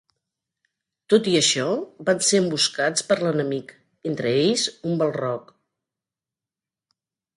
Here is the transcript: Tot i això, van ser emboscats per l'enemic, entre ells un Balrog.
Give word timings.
Tot 1.13 1.27
i 1.31 1.33
això, 1.39 1.65
van 2.07 2.23
ser 2.27 2.39
emboscats 2.43 3.05
per 3.11 3.17
l'enemic, 3.25 3.75
entre 4.13 4.33
ells 4.47 4.65
un 4.93 4.97
Balrog. 5.03 5.53